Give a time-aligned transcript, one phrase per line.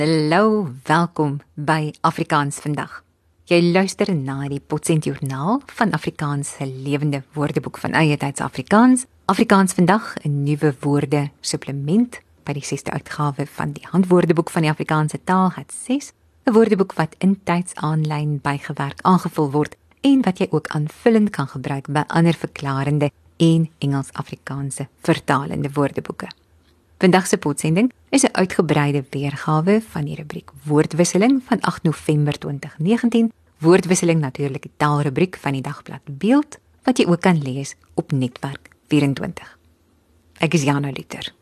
[0.00, 3.02] Hallo, welkom by Afrikaans vandag.
[3.50, 9.04] Jy luister na die Potsent Journaal van Afrikaans se lewende woordeboek van eie tyds Afrikaans.
[9.28, 14.70] Afrikaans vandag 'n nuwe woorde supplement by die 6ste uitgawe van die Handwoordeboek van die
[14.70, 16.12] Afrikaanse taal het 6,
[16.46, 21.86] 'n woordeboek wat intyds aanlyn bygewerk aangevul word en wat jy ook aanvullend kan gebruik
[21.92, 26.28] by ander verklarende en Engels-Afrikaanse vertalende woordeboeke.
[27.00, 33.32] Vandag se potsending is 'n uitgebreide weergawe van die rubriek Woordwisseling van 8 November 2019.
[33.58, 38.68] Woordwisseling natuurlik die taalrubriek van die dagblad Beeld wat jy ook kan lees op Netwerk
[38.88, 39.58] 24.
[40.38, 41.32] Ek is Jana Liter.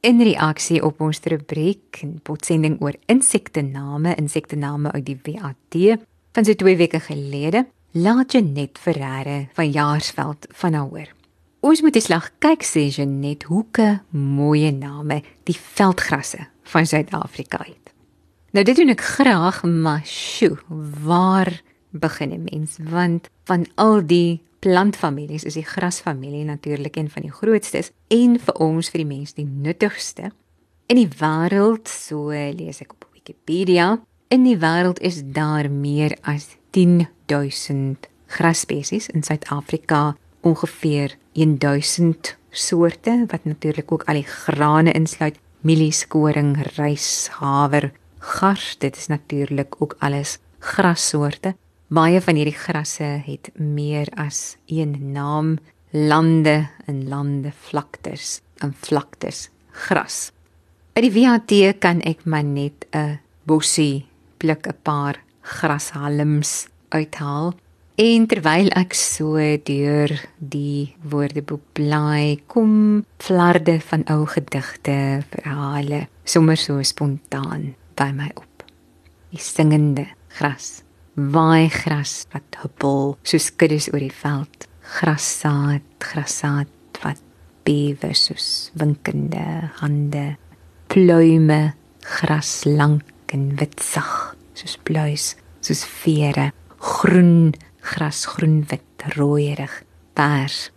[0.00, 5.98] In reaksie op ons rubriek en potsending oor insektename, insektename uit die WAT
[6.32, 11.23] van so 2 weke gelede, laat jy net Ferreira van Jaarsveld van hoor.
[11.64, 17.94] Ons moet eens lag kyk sê Jenet hoeke mooi name die veldgrasse van Suid-Afrika het.
[18.52, 20.58] Nou dit doen ek graag, maar sjo,
[21.08, 21.48] waar
[21.90, 22.76] begin 'n mens?
[22.84, 28.54] Want van al die plantfamilies is die grasfamilie natuurlik een van die grootstes en vir
[28.54, 30.32] ons vir die mens die nuttigste
[30.86, 34.04] in die wêreld, so lees ek op Wikipedia.
[34.28, 43.44] In die wêreld is daar meer as 10000 grasspesies in Suid-Afrika ongeveer 1000 soorte wat
[43.44, 49.96] natuurlik ook al die grane insluit, mielies, koring, rys, haver, gars, dit is natuurlik ook
[49.98, 51.54] alles grassoorte.
[51.88, 55.58] Baie van hierdie grasse het meer as een naam,
[55.90, 59.48] lande en lande vlaktes en vlaktes
[59.86, 60.30] gras.
[60.94, 64.06] By die WAT kan ek maar net 'n bossie
[64.38, 67.54] pluk 'n paar grashalms uithaal
[67.94, 70.10] En terwyl ek so deur
[70.42, 78.64] die woordeboek blaai, kom flarde van ou gedigte, verhale, sommer so spontaan by my op.
[79.30, 80.80] Die singende gras,
[81.14, 84.66] waai gras wat huppel soos kuddes oor die veld,
[84.96, 87.20] grassaad, grassaad wat
[87.62, 90.24] bewe soos winkende hande,
[90.90, 95.28] pluime, gras lank en wit sag, soos pluis,
[95.62, 96.50] soos vere,
[96.82, 99.82] groen gras groen wit rooierig
[100.16, 100.70] pers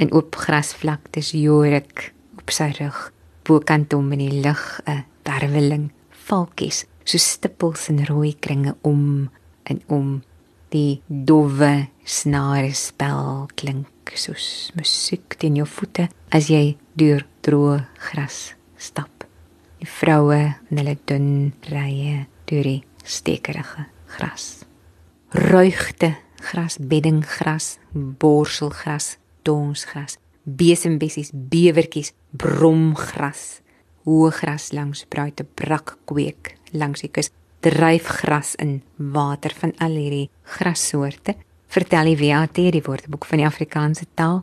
[0.00, 3.10] en oop grasvlaktes jorik op sy rug
[3.46, 5.90] bokant hom in die lug 'n werweling
[6.28, 9.30] valkies so stippels en rooi kringe om
[9.64, 10.22] en om.
[10.74, 18.54] Die dowwe snare spel klink soos musiek teen jou voete as jy deur droë gras
[18.76, 19.26] stap.
[19.78, 20.40] Die vroue
[20.70, 21.28] in hulle dun
[21.70, 24.64] rye deur die stekerige gras.
[25.34, 26.14] Ruigte
[26.50, 33.62] gras, beddinggras, borselgras, donsgras, besembessies, bewertjies, bromgras,
[34.04, 37.30] hoëgras langs bruite brak kweek langs die kus,
[37.64, 41.36] dryfgras in water van al hierdie grassoorte.
[41.72, 44.42] Vertel die WAT die woordeboek van die Afrikaanse taal.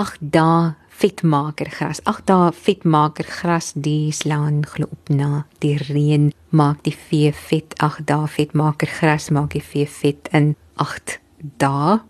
[0.00, 2.00] Ag da vetmaker gras.
[2.08, 7.74] Ag da vetmaker gras die slaan glo op na die reën maak die vee vet.
[7.82, 12.02] Ag da vetmaker gras maak die vee vet in 8 daar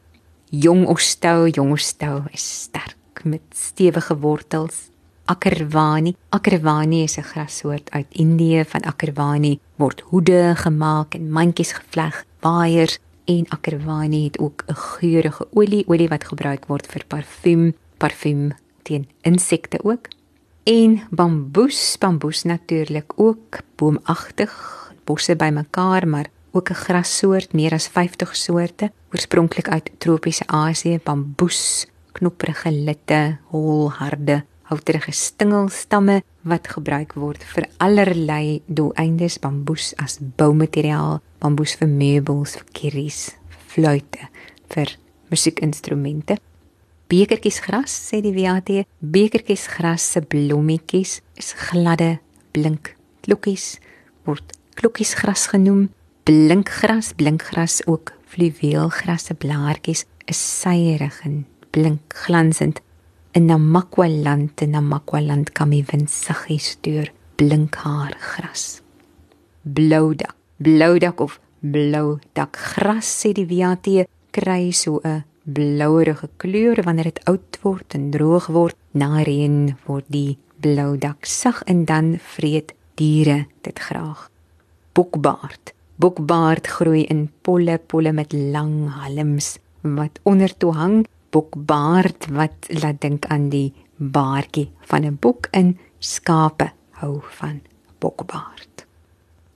[0.51, 4.89] jong ostou jong ostou is sterk met stewige wortels.
[5.25, 8.65] Akkerwani akkerwani is 'n grassoort uit Indië.
[8.65, 15.49] Van akkerwani word hoede gemaak en mandjies gevleg baaiers en akkerwani het ook 'n geurende
[15.53, 18.53] olie olie wat gebruik word vir parfuum parfuum
[18.83, 20.09] teen insekte ook.
[20.63, 24.53] En bamboes bamboes natuurlik ook boomagtig
[25.05, 31.87] bosse bymekaar maar ook 'n grassoort, meer as 50 soorte, oorspronklik uit tropiese Asië, bamboes,
[32.13, 41.75] knoprige litte, holharde, houterige stingelstamme wat gebruik word vir allerlei doeleindes, bamboes as boumateriaal, bamboes
[41.75, 43.37] vir meubels, vir kerries,
[43.67, 44.29] fluitte,
[44.69, 44.97] vir
[45.29, 46.39] musiekinstrumente.
[47.09, 52.19] Bekertjies gras, sê die WAT, bekertjies gras se blommetjies is gladde,
[52.53, 52.95] blink
[53.25, 53.79] klokkies
[54.27, 55.89] word klokkies gras genoem
[56.31, 62.79] blinkgras, blinkgras ook fluweelgrasse blaartjies is suierig en blink glansend.
[63.35, 67.11] In Namakwa-land, in Namakwa-land kan jy wind saggies deur
[67.41, 68.79] blinkhaar gras.
[69.63, 73.91] Bloudak, bloudak of bloudak gras sê die WAT
[74.31, 78.77] kry so 'n blouerige kleur wanneer dit oud word en droog word.
[78.95, 84.31] Na reën word die bloudak sag en dan vreet diere dit graag.
[84.95, 91.03] Bokbaard Bokbaard groei in polle polle met lang halms wat onder toe hang.
[91.31, 96.71] Bokbaard wat laat dink aan die baardjie van 'n bok in skape
[97.01, 97.61] hou van
[97.99, 98.87] bokbaard.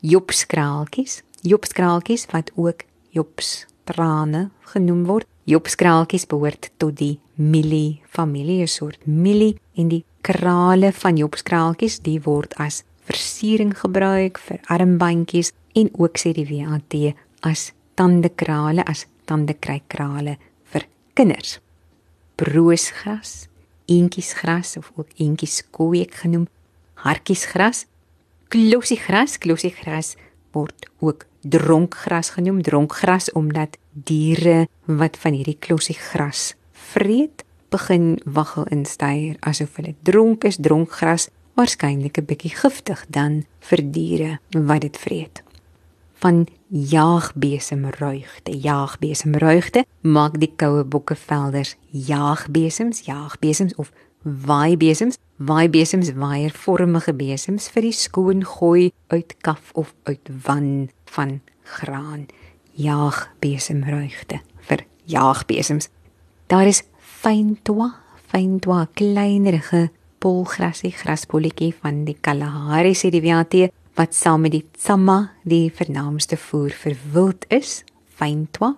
[0.00, 5.26] Jopskraaltjies, jopskraaltjies wat ook jopstrane genoem word.
[5.44, 12.20] Jopskraaltjies behoort tot die mielie familie, 'n soort mielie en die krale van jopskraaltjies, die
[12.20, 16.94] word as versiering gebruik vir armbandjies en ook sê die WAT
[17.41, 20.37] as tandekrale as tandekrykrale
[20.73, 20.87] vir
[21.19, 21.59] kinders.
[22.38, 23.47] Broosgras,
[23.91, 26.49] eentjiesgras of ook eentjieskooiek genoem,
[27.05, 27.85] hartjiesgras,
[28.49, 30.15] klossiegras, klossiegras
[30.55, 36.55] word ook dronkgras genoem, dronkgras omdat diere wat van hierdie klossiegras
[36.94, 37.44] vreet,
[37.75, 41.29] begin waggel en styr asof hulle dronk is, dronkgras
[41.59, 45.43] waarskynlik 'n bietjie giftig dan vir diere wat dit vreet
[46.25, 48.56] van jaagbesemruigte.
[48.61, 53.93] Jaagbesemruigte maak die koue bokkevelders jaagbesems, jaagbesems of
[54.23, 55.21] waaibesems.
[55.37, 61.41] Waaibesems waaiervormige besems vir die skoon gooi uit kaf of uit wan van
[61.76, 62.25] graan.
[62.73, 65.91] Jaagbesemruigte vir jaagbesems.
[66.47, 67.91] Daar is fyntoa,
[68.32, 69.91] fyntoa kleinerige
[70.25, 73.59] polgrasie graspolletjie van die Kalahari WAT
[73.94, 77.82] wat saam met die tsamma die vernaamste voer vir wild is,
[78.19, 78.75] fyntoa,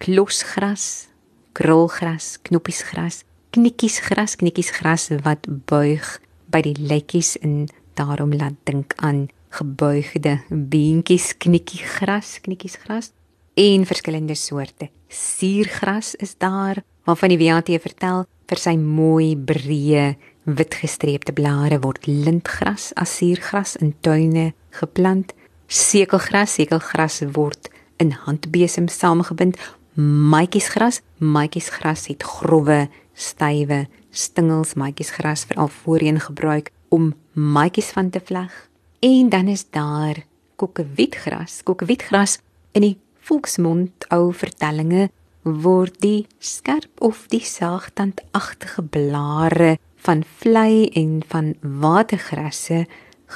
[0.00, 1.08] klosgras,
[1.56, 3.22] krulgras, knoppiesgras,
[3.54, 6.08] knikkiesgras, knikkiesgras wat buig
[6.50, 7.66] by die lytjies en
[7.98, 13.12] daarom laat dink aan gebuigde beentjies, knikkiegras, knikkiesgras
[13.60, 14.90] en verskillende soorte.
[15.08, 20.14] Suurgras is daar waarvan die WAT vertel vir sy mooi breë
[20.44, 25.32] wit gestreepte blare word lintgras as suurgras in tuine geplant.
[25.66, 29.56] Sekelgras, sekelgras word in handbesem saamgebind.
[29.94, 34.74] Maatjiesgras, maatjiesgras het grouwe, stywe stingels.
[34.74, 38.52] Maatjiesgras veral voorheen gebruik om maatjies van te vleg.
[39.00, 40.24] En dan is daar
[40.56, 41.62] kokkewietgras.
[41.62, 42.38] Kokkewietgras
[42.72, 45.08] in die volksmond ou vertellinge
[45.44, 52.84] word die skerp of die saagtandagtige blare van vlei en van watergrasse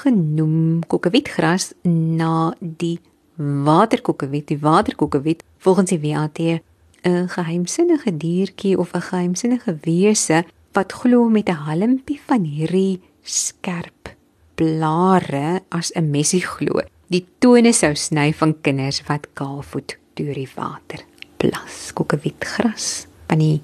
[0.02, 2.98] genoem kokkewietgras na die
[3.38, 11.28] waterkokkewiet, die waterkokkewiet volgens die WAT 'n geheimsinnige diertjie of 'n geheimsinnige wese wat glo
[11.28, 14.14] met 'n halmpie van hierdie skerp
[14.54, 16.80] blare as 'n messie glo.
[17.06, 21.00] Die tone sou sny van kinders wat kaalvoet deur die water
[21.36, 21.92] plas.
[21.92, 23.62] Kokkewietgras van die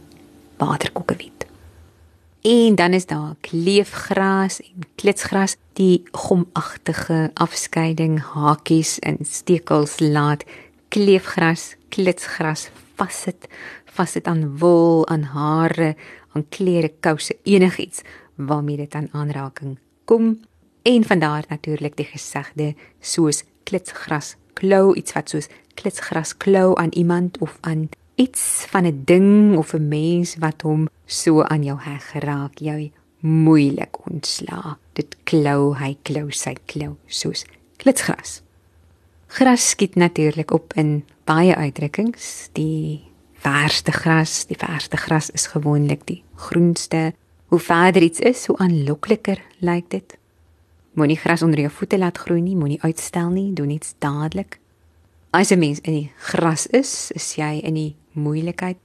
[0.57, 1.44] waterkokkewiet.
[2.45, 10.45] En dan is daar kleefgras en klitsgras, die gomagtige afskeiding hakies en stekels laat
[10.89, 13.49] kleefgras, klitsgras vassit,
[13.85, 15.97] vassit aan wol, aan hare,
[16.37, 18.03] aan klere, kouse, enigiets
[18.35, 20.41] waarmee dit aan aanraking kom.
[20.83, 26.93] En van daar natuurlik die gesegde soos klitsgras klou iets wat soos klitsgras klou aan
[26.93, 31.79] iemand of aan iets van 'n ding of 'n mens wat hom so aan jou
[31.81, 32.91] heg geraak, jou
[33.21, 34.79] moeilik ontsla.
[34.93, 37.45] Dit klou, hy klou sy klou soos
[37.77, 38.43] klitsgras.
[39.27, 42.49] Gras skiet natuurlik op in baie uitdrukkings.
[42.53, 47.15] Die verste gras, die verste gras is gewoonlik die groenste.
[47.47, 50.17] Hoe verder iets is, hoe aanlokliker lyk dit.
[50.95, 54.61] Moenie gras onder jou voete laat groei nie, moenie uitstel nie, doen iets dadelik.
[55.31, 58.79] As 'n mens in die gras is, is jy in die moeilikheid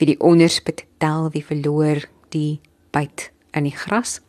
[0.00, 2.02] wie die onderspit tel wie verloor
[2.34, 2.60] die
[2.90, 4.20] byt in die gras.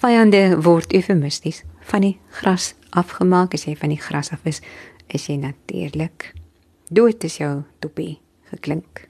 [0.00, 3.54] Vyande word eufemisties van die gras afgemaak.
[3.54, 4.62] As jy van die gras af is
[5.10, 6.30] is jy natuurlik
[6.90, 9.08] dood is jou topie geklink.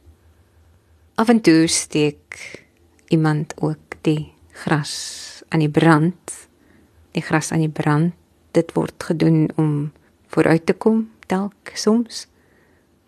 [1.21, 2.41] Af en toe steek
[3.13, 4.33] iemand ook die
[4.65, 6.49] gras aan die brand.
[7.13, 8.17] Die gras aan die brand
[8.57, 9.93] dit word gedoen om
[10.33, 12.27] vooruit te kom dalk soms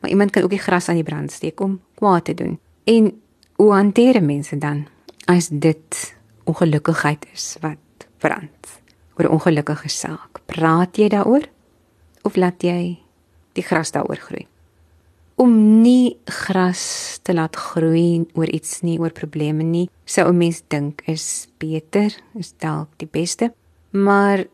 [0.03, 2.59] maar iemand kan ook die gras aan die brand steek om kwaad te doen.
[2.85, 3.23] En
[3.55, 4.87] hoe hanteer mense dan
[5.25, 8.83] as dit ongelukkigheid is wat brand?
[9.15, 10.41] Oor 'n ongelukkige saak.
[10.47, 11.47] Praat jy daaroor
[12.23, 12.99] of laat jy
[13.53, 14.47] die gras daaroor groei?
[15.35, 20.63] Om nie gras te laat groei oor iets nie, oor probleme nie, sou 'n mens
[20.69, 23.55] dink is beter, is dalk die beste,
[23.91, 24.45] maar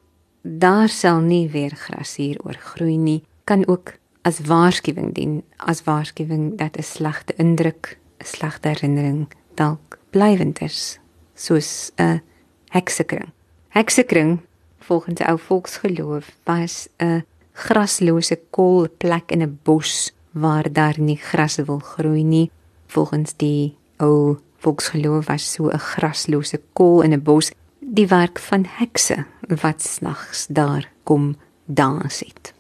[0.43, 3.93] daar sal nie weer gras hier oor groei nie, kan ook
[4.29, 10.99] as waarskuwing dien, as waarskuwing dat 'n slegte indruk, 'n slegte herinnering dalk blywend is,
[11.35, 12.21] soos 'n
[12.69, 13.33] heksekring.
[13.69, 14.41] Heksekring,
[14.79, 21.57] volgens ou volksgeloof, was 'n graslose koel plek in 'n bos waar daar nie gras
[21.57, 22.51] wil groei nie.
[22.87, 28.65] Volgens die ou volksgeloof was so 'n graslose koel in 'n bos die werk van
[28.67, 29.25] hekse
[29.63, 32.55] wat snags daar kom dans het.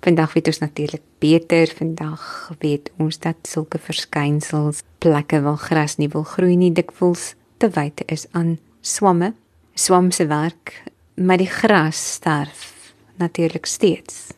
[0.00, 1.70] Vandag weet ons natuurlik beter.
[1.76, 7.70] Vandag weet ons dat sulke verskynsels, plekke waar gras nie wil groei nie, dikwels te
[7.74, 9.34] wyte is aan swamme.
[9.78, 10.82] Swam se werk,
[11.14, 14.32] maar die gras sterf natuurlik steeds.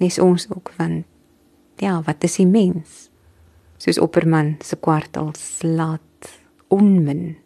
[0.00, 1.02] Nes ons ook van
[1.80, 3.08] ja, wat is die mens?
[3.82, 6.30] Soos Opperman se kwartels laat
[6.72, 7.36] onmin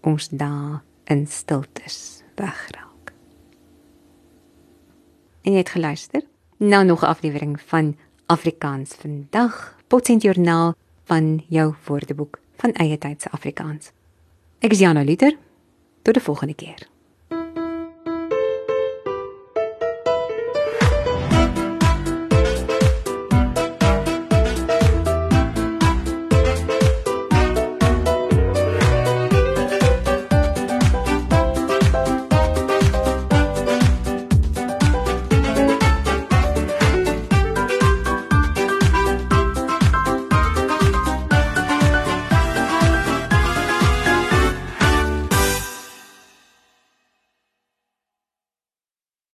[0.00, 3.12] ons daar in stiltes wegraak.
[5.42, 6.24] En jy het geluister?
[6.60, 7.96] Nou nog 'n aflewering van
[8.26, 10.74] Afrikaans vandag, Potsent Journaal
[11.04, 13.90] van jou woordeboek van eie tyd se Afrikaans.
[14.58, 15.36] Ek is Jana Liter.
[16.02, 16.88] Tot die volgende keer.